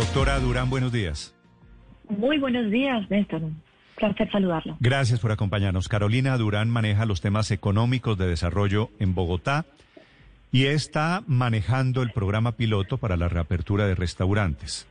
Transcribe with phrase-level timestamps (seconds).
[0.00, 1.34] Doctora Durán, buenos días.
[2.08, 3.42] Muy buenos días, Néstor.
[3.96, 4.78] Placer saludarlo.
[4.80, 5.88] Gracias por acompañarnos.
[5.88, 9.66] Carolina Durán maneja los temas económicos de desarrollo en Bogotá
[10.50, 14.86] y está manejando el programa piloto para la reapertura de restaurantes.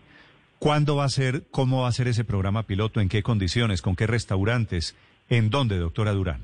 [0.59, 3.95] ¿Cuándo va a ser, cómo va a ser ese programa piloto, en qué condiciones, con
[3.95, 4.95] qué restaurantes,
[5.27, 6.41] en dónde, doctora Durán?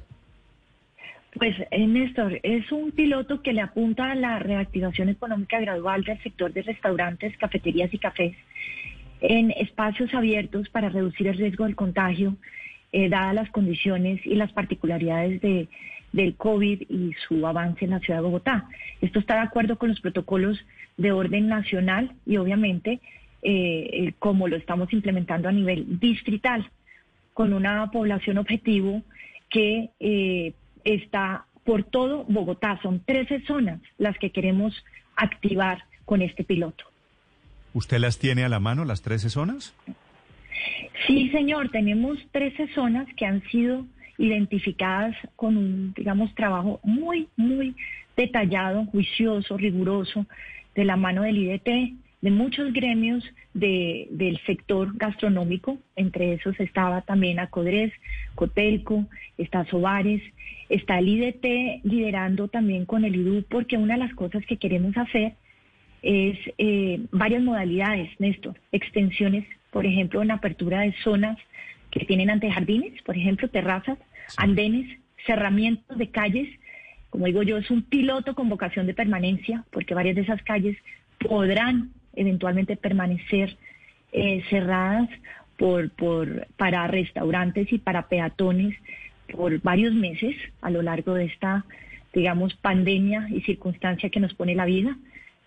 [1.38, 6.22] Pues, eh, Néstor, es un piloto que le apunta a la reactivación económica gradual del
[6.24, 8.36] sector de restaurantes, cafeterías y cafés
[9.22, 12.36] en espacios abiertos para reducir el riesgo del contagio,
[12.92, 15.68] eh, dadas las condiciones y las particularidades de,
[16.12, 18.70] del COVID y su avance en la ciudad de Bogotá.
[19.02, 20.64] Esto está de acuerdo con los protocolos
[20.98, 23.02] de orden nacional y obviamente
[23.42, 26.70] eh, como lo estamos implementando a nivel distrital,
[27.34, 29.04] con una población objetivo
[29.50, 30.54] que eh,
[30.86, 32.80] está por todo Bogotá.
[32.82, 34.74] Son 13 zonas las que queremos
[35.16, 36.86] activar con este piloto.
[37.74, 39.76] ¿Usted las tiene a la mano, las 13 zonas?
[41.06, 43.86] Sí, señor, tenemos 13 zonas que han sido
[44.18, 47.76] identificadas con un, digamos, trabajo muy, muy
[48.16, 50.26] detallado, juicioso, riguroso,
[50.74, 51.94] de la mano del IDT,
[52.26, 53.24] de muchos gremios
[53.54, 57.94] del sector gastronómico, entre esos estaba también Acodres,
[58.34, 59.06] Cotelco,
[59.38, 60.24] está Sobares,
[60.68, 64.98] está el IDT liderando también con el IDU, porque una de las cosas que queremos
[64.98, 65.34] hacer
[66.02, 71.38] es eh, varias modalidades, Néstor, extensiones, por ejemplo, en apertura de zonas
[71.92, 74.00] que tienen antejardines, por ejemplo, terrazas,
[74.36, 76.50] andenes, cerramientos de calles.
[77.12, 80.76] Como digo yo, es un piloto con vocación de permanencia, porque varias de esas calles
[81.20, 83.58] podrán eventualmente permanecer
[84.12, 85.10] eh, cerradas
[85.58, 88.76] por, por, para restaurantes y para peatones
[89.32, 91.66] por varios meses a lo largo de esta,
[92.14, 94.98] digamos, pandemia y circunstancia que nos pone la vida,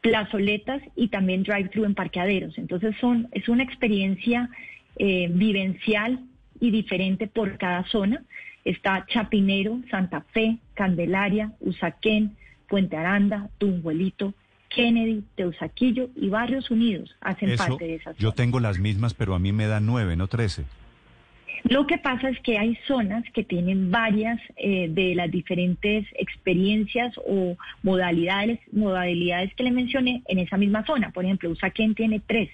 [0.00, 2.58] plazoletas y también drive-thru en parqueaderos.
[2.58, 4.50] Entonces son, es una experiencia
[4.96, 6.20] eh, vivencial
[6.60, 8.22] y diferente por cada zona.
[8.64, 12.36] Está Chapinero, Santa Fe, Candelaria, Usaquén,
[12.68, 14.34] Puente Aranda, Tumbuelito,
[14.68, 18.16] Kennedy, Teusaquillo y Barrios Unidos hacen parte de esas.
[18.18, 20.64] Yo tengo las mismas, pero a mí me dan nueve, no trece.
[21.64, 27.14] Lo que pasa es que hay zonas que tienen varias eh, de las diferentes experiencias
[27.26, 31.10] o modalidades, modalidades que le mencioné en esa misma zona.
[31.10, 32.48] Por ejemplo, Usaquén tiene tres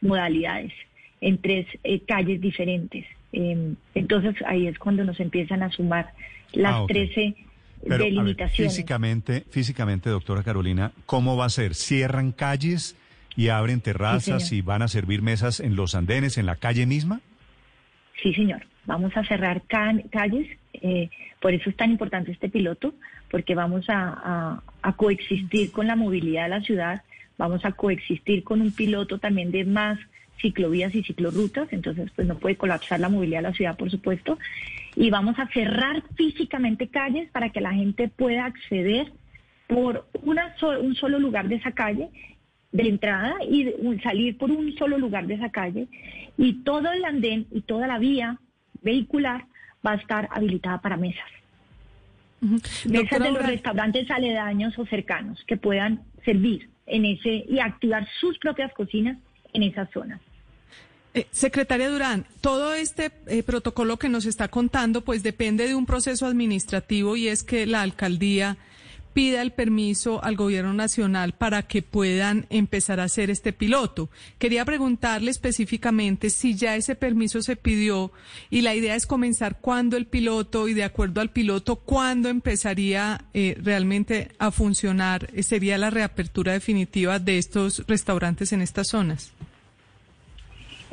[0.00, 0.72] modalidades
[1.20, 3.04] en tres eh, calles diferentes.
[3.32, 6.12] Em, entonces ahí es cuando nos empiezan a sumar
[6.52, 7.51] las ah, trece 13
[7.82, 8.72] delimitaciones.
[8.72, 11.74] físicamente, físicamente, doctora Carolina, ¿cómo va a ser?
[11.74, 12.96] ¿Cierran calles
[13.36, 17.20] y abren terrazas y van a servir mesas en los andenes, en la calle misma?
[18.22, 18.62] Sí, señor.
[18.84, 20.48] Vamos a cerrar calles.
[20.74, 21.08] Eh,
[21.40, 22.94] por eso es tan importante este piloto,
[23.30, 27.02] porque vamos a, a coexistir con la movilidad de la ciudad,
[27.38, 29.98] vamos a coexistir con un piloto también de más
[30.40, 34.38] ciclovías y ciclorrutas, entonces pues no puede colapsar la movilidad de la ciudad, por supuesto,
[34.96, 39.12] y vamos a cerrar físicamente calles para que la gente pueda acceder
[39.66, 42.10] por una un solo lugar de esa calle
[42.72, 43.70] de entrada y
[44.02, 45.88] salir por un solo lugar de esa calle
[46.36, 48.38] y todo el andén y toda la vía
[48.82, 49.44] vehicular
[49.86, 51.28] va a estar habilitada para mesas.
[52.40, 58.38] Mesas de los restaurantes aledaños o cercanos que puedan servir en ese y activar sus
[58.38, 59.18] propias cocinas
[59.52, 60.20] en esas zonas.
[61.14, 65.84] Eh, secretaria Durán, todo este eh, protocolo que nos está contando, pues depende de un
[65.84, 68.56] proceso administrativo y es que la alcaldía
[69.12, 74.08] pida el permiso al gobierno nacional para que puedan empezar a hacer este piloto.
[74.38, 78.10] Quería preguntarle específicamente si ya ese permiso se pidió
[78.48, 83.26] y la idea es comenzar cuándo el piloto y de acuerdo al piloto, cuándo empezaría
[83.34, 89.32] eh, realmente a funcionar, sería la reapertura definitiva de estos restaurantes en estas zonas.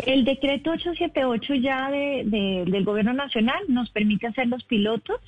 [0.05, 5.19] El decreto 878 ya del Gobierno Nacional nos permite hacer los pilotos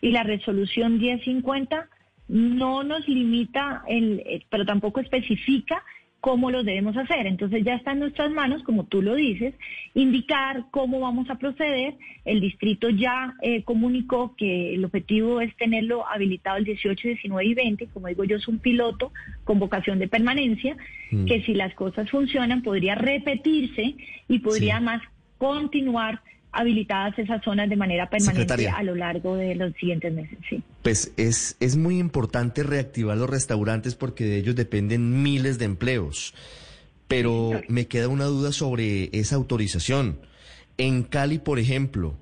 [0.00, 1.88] y la resolución 1050
[2.28, 5.82] no nos limita, el, eh, pero tampoco especifica
[6.20, 7.26] cómo lo debemos hacer.
[7.26, 9.54] Entonces ya está en nuestras manos, como tú lo dices,
[9.94, 11.94] indicar cómo vamos a proceder.
[12.24, 17.54] El distrito ya eh, comunicó que el objetivo es tenerlo habilitado el 18, 19 y
[17.54, 17.86] 20.
[17.88, 19.12] Como digo yo, es un piloto
[19.44, 20.76] con vocación de permanencia,
[21.10, 21.26] mm.
[21.26, 23.94] que si las cosas funcionan podría repetirse
[24.28, 25.02] y podría más
[25.38, 26.20] continuar
[26.56, 30.38] habilitadas esas zonas de manera permanente a lo largo de los siguientes meses.
[30.48, 30.62] Sí.
[30.82, 36.34] Pues es, es muy importante reactivar los restaurantes porque de ellos dependen miles de empleos.
[37.08, 40.18] Pero me queda una duda sobre esa autorización.
[40.76, 42.16] En Cali, por ejemplo,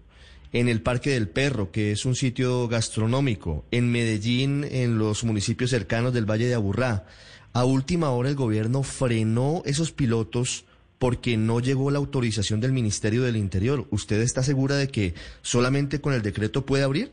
[0.52, 5.70] en el Parque del Perro, que es un sitio gastronómico, en Medellín, en los municipios
[5.70, 7.06] cercanos del Valle de Aburrá,
[7.54, 10.64] a última hora el gobierno frenó esos pilotos
[11.04, 13.86] porque no llegó la autorización del Ministerio del Interior.
[13.90, 15.12] ¿Usted está segura de que
[15.42, 17.10] solamente con el decreto puede abrir?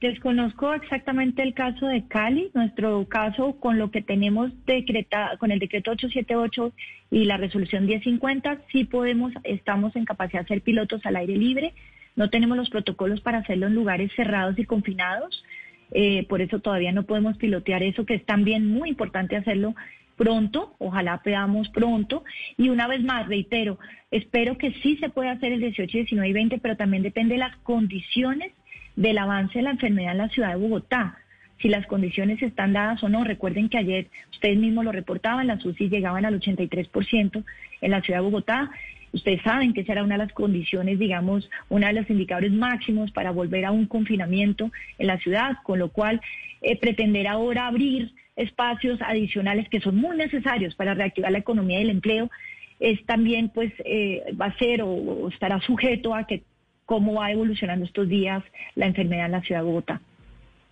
[0.00, 2.50] Desconozco exactamente el caso de Cali.
[2.52, 6.72] Nuestro caso con lo que tenemos decretado, con el decreto 878
[7.12, 11.74] y la resolución 1050, sí podemos, estamos en capacidad de hacer pilotos al aire libre.
[12.16, 15.44] No tenemos los protocolos para hacerlo en lugares cerrados y confinados.
[15.92, 19.76] Eh, por eso todavía no podemos pilotear eso, que es también muy importante hacerlo
[20.16, 22.24] pronto, ojalá podamos pronto.
[22.56, 23.78] Y una vez más, reitero,
[24.10, 27.40] espero que sí se pueda hacer el 18, 19 y 20, pero también depende de
[27.40, 28.52] las condiciones
[28.96, 31.18] del avance de la enfermedad en la ciudad de Bogotá.
[31.60, 35.64] Si las condiciones están dadas o no, recuerden que ayer ustedes mismos lo reportaban, las
[35.64, 37.44] UCI llegaban al 83%
[37.80, 38.70] en la ciudad de Bogotá.
[39.12, 43.12] Ustedes saben que esa era una de las condiciones, digamos, uno de los indicadores máximos
[43.12, 46.20] para volver a un confinamiento en la ciudad, con lo cual
[46.62, 51.82] eh, pretender ahora abrir espacios adicionales que son muy necesarios para reactivar la economía y
[51.82, 52.30] el empleo,
[52.80, 56.42] es también pues eh, va a ser o, estará sujeto a que
[56.86, 58.42] cómo va evolucionando estos días
[58.74, 60.00] la enfermedad en la ciudad de Bogotá.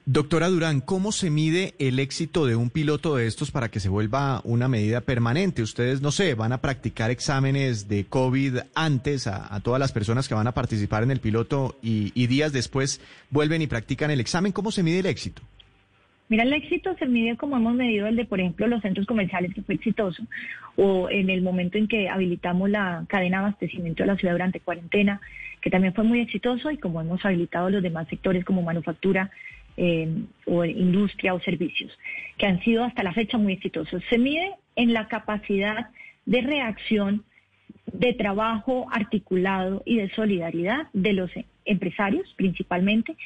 [0.05, 3.89] Doctora Durán, ¿cómo se mide el éxito de un piloto de estos para que se
[3.89, 5.63] vuelva una medida permanente?
[5.63, 10.35] Ustedes, no sé, van a practicar exámenes de COVID antes a, todas las personas que
[10.35, 13.01] van a participar en el piloto y, y días después
[13.31, 14.51] vuelven y practican el examen.
[14.51, 15.41] ¿Cómo se mide el éxito?
[16.29, 19.53] Mira, el éxito se mide como hemos medido el de, por ejemplo, los centros comerciales,
[19.55, 20.23] que fue exitoso,
[20.77, 24.61] o en el momento en que habilitamos la cadena de abastecimiento de la ciudad durante
[24.61, 25.21] cuarentena,
[25.61, 29.31] que también fue muy exitoso, y como hemos habilitado los demás sectores como manufactura
[29.77, 30.09] eh,
[30.47, 31.97] o industria o servicios,
[32.39, 34.03] que han sido hasta la fecha muy exitosos.
[34.09, 35.89] Se mide en la capacidad
[36.27, 37.25] de reacción,
[37.87, 41.31] de trabajo articulado y de solidaridad de los
[41.65, 43.17] empresarios principalmente,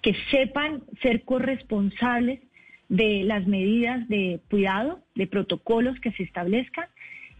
[0.00, 2.40] que sepan ser corresponsables
[2.88, 6.86] de las medidas de cuidado, de protocolos que se establezcan.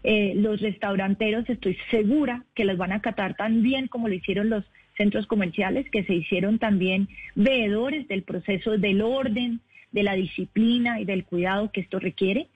[0.03, 4.51] Eh, los restauranteros estoy segura que las van a acatar tan bien como lo hicieron
[4.51, 4.65] los
[4.97, 9.61] centros comerciales, que se hicieron también veedores del proceso del orden,
[9.93, 12.49] de la disciplina y del cuidado que esto requiere.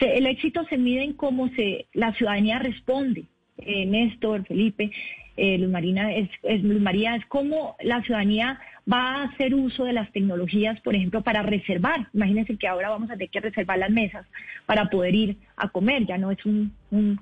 [0.00, 3.24] el éxito se mide en cómo se, la ciudadanía responde.
[3.58, 4.90] Eh, Néstor, Felipe,
[5.36, 6.28] eh, Luz, Marina, es,
[6.62, 8.60] Luz María, es cómo la ciudadanía
[8.90, 12.08] va a hacer uso de las tecnologías, por ejemplo, para reservar.
[12.12, 14.26] Imagínense que ahora vamos a tener que reservar las mesas
[14.66, 16.06] para poder ir a comer.
[16.06, 16.72] Ya no es un,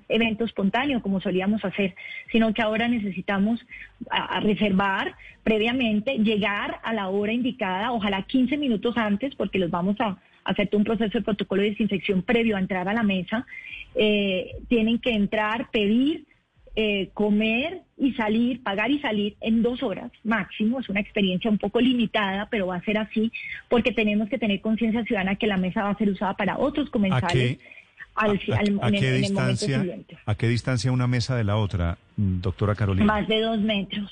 [0.08, 1.94] evento espontáneo como solíamos hacer,
[2.30, 3.64] sino que ahora necesitamos
[4.42, 10.18] reservar previamente, llegar a la hora indicada, ojalá 15 minutos antes, porque los vamos a
[10.44, 13.46] hacerte un proceso de protocolo de desinfección previo a entrar a la mesa.
[13.94, 16.24] Eh, tienen que entrar, pedir
[16.74, 20.80] eh, comer y salir, pagar y salir en dos horas máximo.
[20.80, 23.30] Es una experiencia un poco limitada, pero va a ser así
[23.68, 26.88] porque tenemos que tener conciencia ciudadana que la mesa va a ser usada para otros
[26.90, 27.58] comensales.
[28.14, 28.26] ¿A
[28.90, 29.84] qué, distancia,
[30.26, 33.06] ¿A qué distancia una mesa de la otra, doctora Carolina?
[33.06, 34.10] Más de dos metros,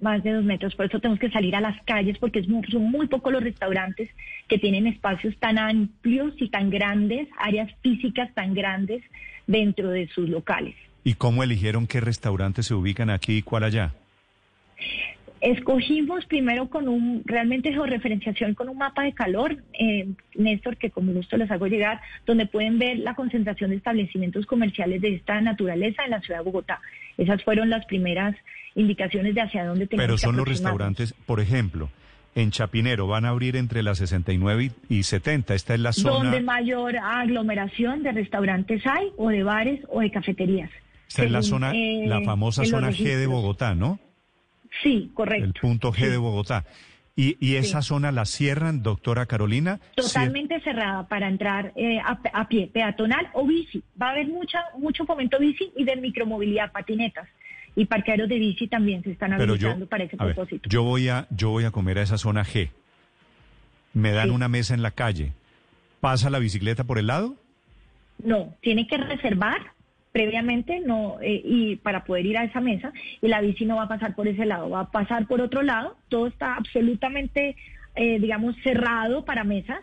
[0.00, 0.74] más de dos metros.
[0.74, 4.08] Por eso tenemos que salir a las calles porque es son muy pocos los restaurantes
[4.48, 9.02] que tienen espacios tan amplios y tan grandes, áreas físicas tan grandes
[9.46, 10.74] dentro de sus locales.
[11.04, 13.92] ¿Y cómo eligieron qué restaurantes se ubican aquí y cuál allá?
[15.40, 20.06] Escogimos primero con un, realmente georreferenciación con un mapa de calor, eh,
[20.36, 25.00] Néstor, que como gusto les hago llegar, donde pueden ver la concentración de establecimientos comerciales
[25.00, 26.80] de esta naturaleza en la ciudad de Bogotá.
[27.18, 28.36] Esas fueron las primeras
[28.76, 31.90] indicaciones de hacia dónde tenemos Pero son los restaurantes, por ejemplo,
[32.36, 35.54] en Chapinero van a abrir entre las 69 y 70.
[35.54, 36.30] Esta es la zona.
[36.30, 40.70] Donde mayor aglomeración de restaurantes hay, o de bares, o de cafeterías.
[41.12, 43.98] Esta es la zona, la eh, famosa zona G de Bogotá, ¿no?
[44.82, 45.44] Sí, correcto.
[45.44, 46.64] El punto G de Bogotá.
[47.14, 49.78] ¿Y, esa zona la cierran, doctora Carolina?
[49.94, 53.82] Totalmente cerrada para entrar eh, a, pie, peatonal o bici.
[54.00, 57.28] Va a haber mucha, mucho fomento bici y de micromovilidad, patinetas.
[57.76, 60.66] Y parqueaderos de bici también se están habilitando para ese propósito.
[60.70, 62.70] yo, voy a, yo voy a comer a esa zona G.
[63.92, 65.34] Me dan una mesa en la calle.
[66.00, 67.36] ¿Pasa la bicicleta por el lado?
[68.24, 69.72] No, tiene que reservar
[70.12, 73.84] previamente no eh, y para poder ir a esa mesa y la bici no va
[73.84, 75.96] a pasar por ese lado, va a pasar por otro lado.
[76.08, 77.56] Todo está absolutamente,
[77.96, 79.80] eh, digamos, cerrado para mesas,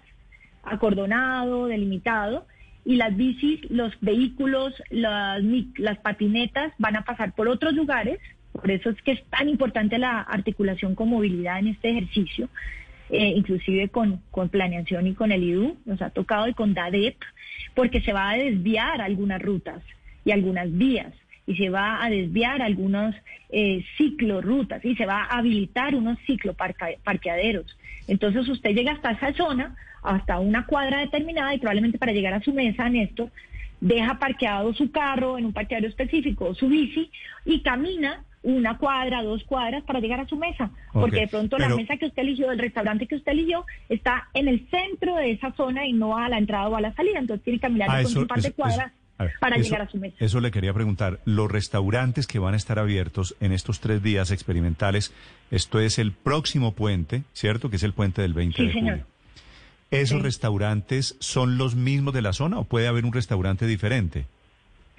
[0.63, 2.45] acordonado, delimitado
[2.85, 5.41] y las bicis, los vehículos, las,
[5.77, 8.19] las patinetas van a pasar por otros lugares.
[8.53, 12.49] Por eso es que es tan importante la articulación con movilidad en este ejercicio,
[13.09, 17.15] eh, inclusive con, con planeación y con el IDU, nos ha tocado y con DADEP,
[17.73, 19.81] porque se va a desviar algunas rutas
[20.25, 21.13] y algunas vías
[21.49, 23.15] y se va a desviar algunos
[23.49, 27.75] eh, ciclorrutas y se va a habilitar unos cicloparqueaderos.
[28.07, 32.41] Entonces usted llega hasta esa zona, hasta una cuadra determinada y probablemente para llegar a
[32.41, 33.31] su mesa, Néstor,
[33.81, 37.09] deja parqueado su carro en un parqueadero específico o su bici
[37.45, 41.69] y camina una cuadra, dos cuadras para llegar a su mesa, porque de pronto la
[41.69, 45.51] mesa que usted eligió, el restaurante que usted eligió, está en el centro de esa
[45.53, 48.03] zona y no a la entrada o a la salida, entonces tiene que caminar ah,
[48.07, 48.93] un par de cuadras
[49.39, 50.15] para llegar a su mesa.
[50.19, 51.19] Eso le quería preguntar.
[51.25, 55.13] Los restaurantes que van a estar abiertos en estos tres días experimentales,
[55.51, 57.69] esto es el próximo puente, ¿cierto?
[57.69, 58.99] Que es el puente del 20 de señor.
[59.91, 64.25] ¿Esos restaurantes son los mismos de la zona o puede haber un restaurante diferente?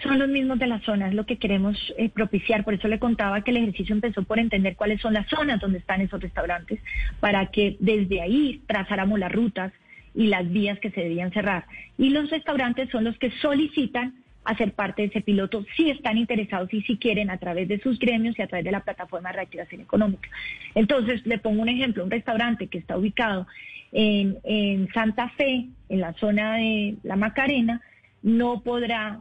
[0.03, 2.65] Son los mismos de la zona, es lo que queremos eh, propiciar.
[2.65, 5.79] Por eso le contaba que el ejercicio empezó por entender cuáles son las zonas donde
[5.79, 6.81] están esos restaurantes,
[7.21, 9.73] para que desde ahí trazáramos las rutas,
[10.15, 11.67] y las vías que se debían cerrar.
[11.99, 14.15] Y los restaurantes son los que solicitan
[14.45, 17.99] hacer parte de ese piloto si están interesados y si quieren a través de sus
[17.99, 20.29] gremios y a través de la plataforma de reactivación económica.
[20.75, 23.47] Entonces, le pongo un ejemplo, un restaurante que está ubicado
[23.93, 27.83] en, en Santa Fe, en la zona de La Macarena,
[28.23, 29.21] no podrá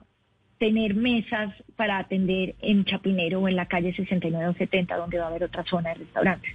[0.60, 5.26] tener mesas para atender en Chapinero o en la calle 69 o 70, donde va
[5.26, 6.54] a haber otra zona de restaurantes.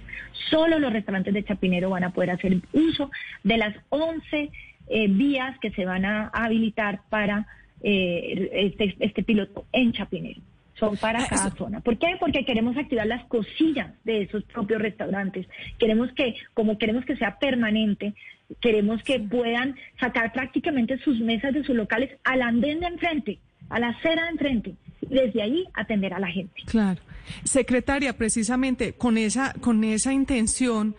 [0.49, 3.09] Solo los restaurantes de Chapinero van a poder hacer uso
[3.43, 4.51] de las 11
[4.87, 7.47] eh, vías que se van a habilitar para
[7.81, 10.39] eh, este, este piloto en Chapinero
[10.75, 11.79] son para ah, cada zona.
[11.79, 12.17] ¿Por qué?
[12.19, 15.47] Porque queremos activar las cosillas de esos propios restaurantes.
[15.79, 18.13] Queremos que, como queremos que sea permanente,
[18.59, 23.79] queremos que puedan sacar prácticamente sus mesas de sus locales al andén de enfrente a
[23.79, 26.63] la acera de enfrente y desde ahí atender a la gente.
[26.65, 27.01] Claro.
[27.43, 30.95] Secretaria, precisamente con esa, con esa intención,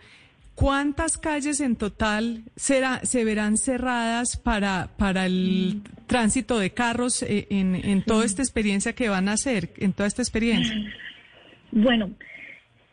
[0.55, 7.47] ¿cuántas calles en total será, se verán cerradas para, para el tránsito de carros eh,
[7.49, 10.75] en, en toda esta experiencia que van a hacer, en toda esta experiencia?
[11.71, 12.11] Bueno,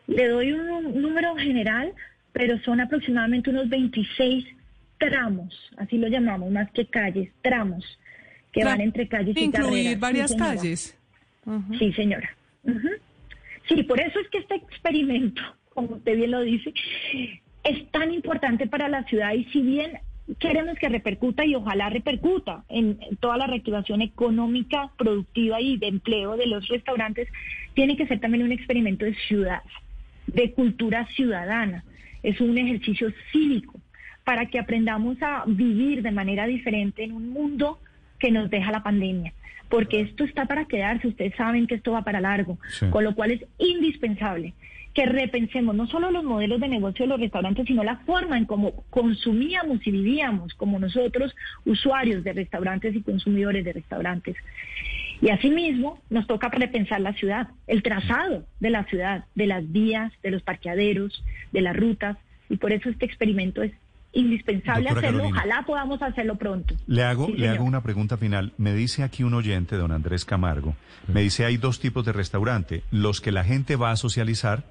[0.07, 1.93] le doy un número general,
[2.33, 4.45] pero son aproximadamente unos 26
[4.99, 7.85] tramos, así lo llamamos, más que calles, tramos
[8.55, 10.97] que van entre calles y Incluir varias calles.
[11.79, 12.31] Sí, señora.
[13.69, 16.73] Sí, por eso es que este experimento, como usted bien lo dice,
[17.65, 19.99] es tan importante para la ciudad y si bien
[20.39, 26.37] queremos que repercuta y ojalá repercuta en toda la reactivación económica, productiva y de empleo
[26.37, 27.29] de los restaurantes,
[27.75, 29.63] tiene que ser también un experimento de ciudad,
[30.27, 31.85] de cultura ciudadana.
[32.23, 33.81] Es un ejercicio cívico
[34.25, 37.79] para que aprendamos a vivir de manera diferente en un mundo
[38.25, 39.35] que nos deja la pandemia,
[39.69, 43.33] porque esto está para quedarse, ustedes saben que esto va para largo, con lo cual
[43.33, 44.55] es indispensable
[44.95, 48.47] que repensemos no solo los modelos de negocio de los restaurantes, sino la forma en
[48.47, 54.37] cómo consumíamos y vivíamos como nosotros, usuarios de restaurantes y consumidores de restaurantes.
[55.21, 60.15] Y asimismo, nos toca repensar la ciudad, el trazado de la ciudad, de las vías,
[60.23, 62.17] de los parqueaderos, de las rutas,
[62.49, 63.73] y por eso este experimento es
[64.15, 65.25] indispensable hacerlo.
[65.25, 66.75] Ojalá podamos hacerlo pronto.
[66.87, 68.53] Le hago, le hago una pregunta final.
[68.57, 72.83] Me dice aquí un oyente, don Andrés Camargo, me dice hay dos tipos de restaurante.
[72.91, 74.65] Los que la gente va a socializar,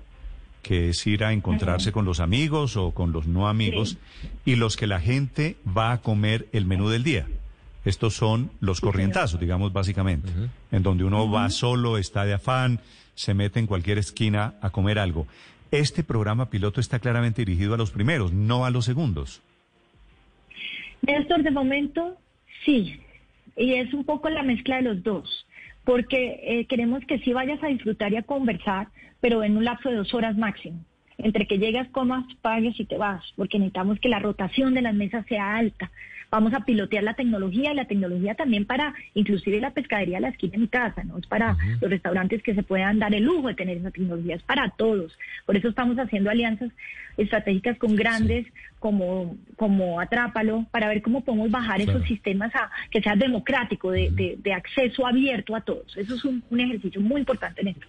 [0.62, 3.97] que es ir a encontrarse con los amigos o con los no amigos,
[4.45, 7.27] y los que la gente va a comer el menú del día.
[7.85, 10.31] Estos son los corrientazos, digamos, básicamente,
[10.71, 12.79] en donde uno va solo, está de afán,
[13.13, 15.27] se mete en cualquier esquina a comer algo.
[15.73, 19.41] Este programa piloto está claramente dirigido a los primeros, no a los segundos.
[21.01, 22.15] Néstor, de momento
[22.63, 22.99] sí,
[23.57, 25.47] y es un poco la mezcla de los dos,
[25.83, 28.89] porque eh, queremos que sí vayas a disfrutar y a conversar,
[29.19, 30.77] pero en un lapso de dos horas máximo.
[31.17, 34.93] Entre que llegas, comas, pagues y te vas, porque necesitamos que la rotación de las
[34.93, 35.89] mesas sea alta,
[36.33, 40.29] vamos a pilotear la tecnología y la tecnología también para inclusive la pescadería de la
[40.29, 43.49] esquina de mi casa, no es para los restaurantes que se puedan dar el lujo
[43.49, 45.15] de tener esa tecnología, es para todos.
[45.45, 46.71] Por eso estamos haciendo alianzas
[47.17, 48.47] estratégicas con grandes
[48.79, 54.35] como, como Atrápalo, para ver cómo podemos bajar esos sistemas a que sea democrático, de,
[54.39, 55.95] de, acceso abierto a todos.
[55.95, 57.85] Eso es un, ejercicio muy importante en esto.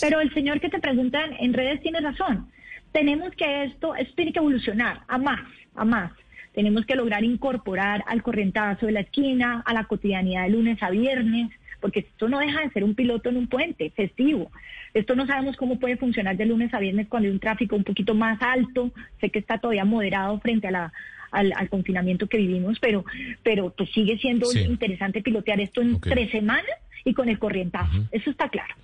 [0.00, 2.46] Pero el señor que te pregunta en redes tiene razón.
[2.92, 5.40] Tenemos que esto, esto tiene que evolucionar a más,
[5.74, 6.12] a más
[6.54, 10.90] tenemos que lograr incorporar al corrientazo de la esquina, a la cotidianidad de lunes a
[10.90, 11.50] viernes,
[11.80, 14.50] porque esto no deja de ser un piloto en un puente festivo.
[14.94, 17.84] Esto no sabemos cómo puede funcionar de lunes a viernes cuando hay un tráfico un
[17.84, 18.90] poquito más alto.
[19.20, 20.92] Sé que está todavía moderado frente a la,
[21.30, 23.04] al, confinamiento que vivimos, pero,
[23.42, 26.66] pero pues sigue siendo interesante pilotear esto en tres semanas
[27.04, 28.04] y con el corrientazo.
[28.10, 28.74] Eso está claro.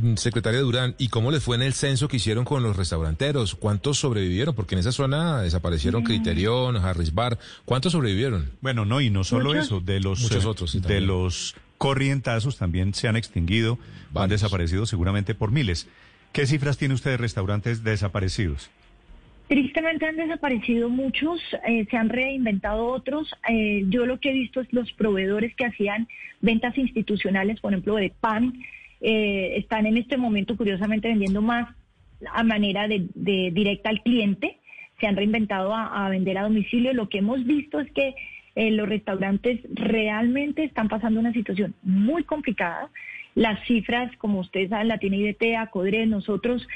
[0.00, 3.54] Mm, secretaria Durán, ¿y cómo les fue en el censo que hicieron con los restauranteros?
[3.54, 4.54] ¿Cuántos sobrevivieron?
[4.54, 6.04] Porque en esa zona desaparecieron mm.
[6.04, 7.38] Criterion, Harris Bar.
[7.64, 8.50] ¿Cuántos sobrevivieron?
[8.60, 12.94] Bueno, no, y no solo eso, de los, Muchos eh, otros, de los corrientazos también
[12.94, 13.78] se han extinguido,
[14.14, 15.88] han desaparecido seguramente por miles.
[16.32, 18.70] ¿Qué cifras tiene usted de restaurantes desaparecidos?
[19.48, 23.32] Tristemente han desaparecido muchos, eh, se han reinventado otros.
[23.48, 26.08] Eh, yo lo que he visto es los proveedores que hacían
[26.40, 28.54] ventas institucionales, por ejemplo, de pan,
[29.00, 31.68] eh, están en este momento curiosamente vendiendo más
[32.32, 34.58] a manera de, directa al cliente.
[35.00, 36.94] Se han reinventado a, vender a domicilio.
[36.94, 38.14] Lo que hemos visto es que
[38.70, 42.88] los restaurantes realmente están pasando una situación muy complicada.
[43.34, 46.66] Las cifras, como ustedes saben, la tiene IDT, ACODRE, nosotros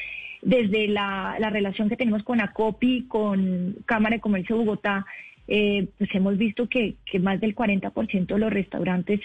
[0.43, 5.07] desde la, relación que tenemos con ACOPI, con Cámara de Comercio de Bogotá,
[5.49, 9.21] eh, pues hemos visto que, más del 40% de los restaurantes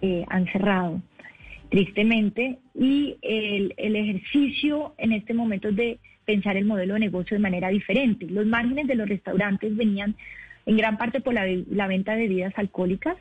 [0.00, 1.00] eh, han cerrado,
[1.70, 7.42] tristemente, y el, ejercicio en este momento es de pensar el modelo de negocio de
[7.42, 8.26] manera diferente.
[8.26, 10.14] Los márgenes de los restaurantes venían
[10.66, 13.16] en gran parte por la, venta de bebidas alcohólicas,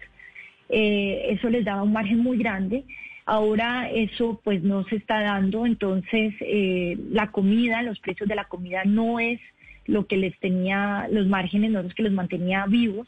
[0.69, 2.83] eh, eso les daba un margen muy grande
[3.29, 8.45] Ahora eso pues no se está dando, entonces eh, la comida, los precios de la
[8.45, 9.39] comida no es
[9.85, 13.07] lo que les tenía los márgenes, no los que los mantenía vivos.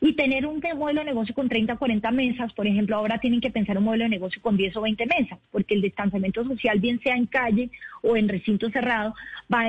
[0.00, 3.40] Y tener un modelo de negocio con 30 o 40 mesas, por ejemplo, ahora tienen
[3.40, 6.78] que pensar un modelo de negocio con 10 o 20 mesas, porque el distanciamiento social,
[6.80, 7.70] bien sea en calle
[8.02, 9.14] o en recinto cerrado,
[9.52, 9.64] va,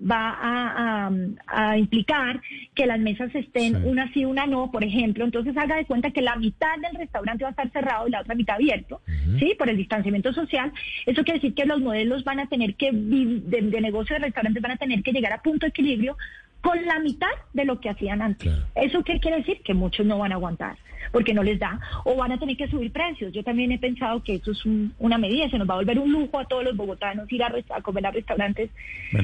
[0.00, 1.08] va
[1.46, 2.40] a, implicar
[2.74, 5.24] que las mesas estén una sí, una no, por ejemplo.
[5.24, 8.20] Entonces haga de cuenta que la mitad del restaurante va a estar cerrado y la
[8.20, 9.00] otra mitad abierto,
[9.38, 9.54] ¿sí?
[9.58, 10.72] Por el distanciamiento social.
[11.06, 14.62] Eso quiere decir que los modelos van a tener que, de, de negocio de restaurantes
[14.62, 16.16] van a tener que llegar a punto de equilibrio
[16.62, 18.52] con la mitad de lo que hacían antes.
[18.74, 19.62] ¿Eso qué quiere decir?
[19.62, 20.76] Que muchos no van a aguantar
[21.12, 23.32] porque no les da o van a tener que subir precios.
[23.32, 24.62] Yo también he pensado que eso es
[24.98, 27.52] una medida, se nos va a volver un lujo a todos los bogotanos ir a,
[27.82, 28.70] comer a restaurantes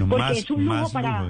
[0.09, 1.27] porque es un lujo para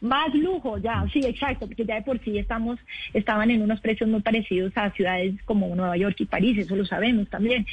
[0.00, 1.10] más lujo ya, mm.
[1.10, 2.78] sí, exacto, porque ya de por sí estamos
[3.14, 6.84] estaban en unos precios muy parecidos a ciudades como Nueva York y París, eso lo
[6.84, 7.66] sabemos también.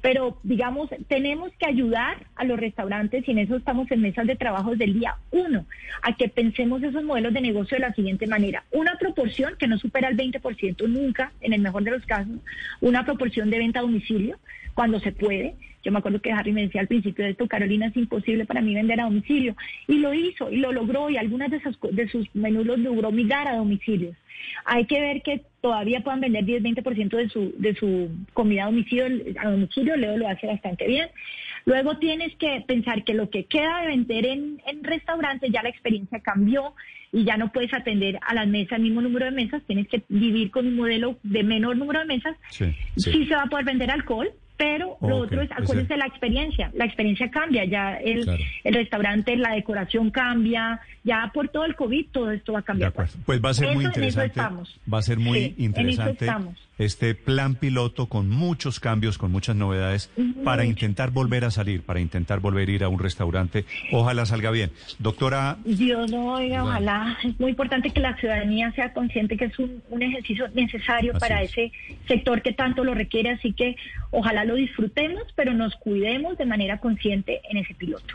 [0.00, 4.36] Pero digamos, tenemos que ayudar a los restaurantes y en eso estamos en mesas de
[4.36, 5.64] trabajo desde el día uno,
[6.02, 8.64] a que pensemos esos modelos de negocio de la siguiente manera.
[8.72, 12.36] Una proporción que no supera el 20% nunca, en el mejor de los casos,
[12.80, 14.38] una proporción de venta a domicilio
[14.74, 15.54] cuando se puede.
[15.84, 18.60] Yo me acuerdo que Harry me decía al principio de esto, Carolina, es imposible para
[18.60, 19.56] mí vender a domicilio.
[19.88, 23.10] Y lo hizo, y lo logró, y algunas de, esas, de sus menús los logró
[23.10, 24.16] migrar a domicilios.
[24.64, 29.06] Hay que ver que todavía puedan vender 10-20% de su, de su comida a domicilio,
[29.40, 31.08] a domicilio, Leo lo hace bastante bien.
[31.64, 35.68] Luego tienes que pensar que lo que queda de vender en, en restaurantes ya la
[35.68, 36.74] experiencia cambió
[37.12, 40.02] y ya no puedes atender a las mesas, el mismo número de mesas, tienes que
[40.08, 42.36] vivir con un modelo de menor número de mesas.
[42.50, 43.26] Sí, sí.
[43.26, 47.30] se va a poder vender alcohol, pero lo otro es, acuérdense, la experiencia, la experiencia
[47.30, 48.26] cambia, ya el,
[48.64, 52.92] el, restaurante, la decoración cambia, ya por todo el COVID todo esto va a cambiar.
[52.92, 56.26] Pues va a ser muy interesante, va a ser muy interesante
[56.84, 60.10] este plan piloto con muchos cambios, con muchas novedades,
[60.44, 63.64] para intentar volver a salir, para intentar volver a ir a un restaurante.
[63.92, 64.70] Ojalá salga bien.
[64.98, 65.58] Doctora...
[65.64, 67.18] Dios no, oiga, ojalá.
[67.24, 71.72] Es muy importante que la ciudadanía sea consciente que es un, ejercicio necesario para ese
[72.08, 73.76] sector que tanto lo requiere, así que
[74.10, 78.14] ojalá lo disfrutemos, pero nos cuidemos de manera consciente en ese piloto.